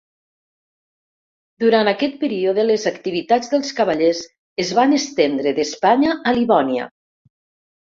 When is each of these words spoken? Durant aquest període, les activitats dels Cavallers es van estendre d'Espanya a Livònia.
Durant 1.63 1.91
aquest 1.91 2.15
període, 2.23 2.65
les 2.71 2.87
activitats 2.93 3.53
dels 3.53 3.71
Cavallers 3.81 4.23
es 4.65 4.73
van 4.81 4.99
estendre 5.03 5.55
d'Espanya 5.61 6.19
a 6.33 6.37
Livònia. 6.41 6.91